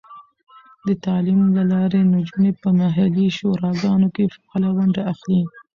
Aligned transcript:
د 0.87 0.89
تعلیم 1.05 1.41
له 1.57 1.63
لارې، 1.73 1.99
نجونې 2.13 2.51
په 2.61 2.69
محلي 2.79 3.27
شوراګانو 3.37 4.07
کې 4.15 4.31
فعاله 4.33 4.69
ونډه 4.75 5.01
اخلي. 5.13 5.41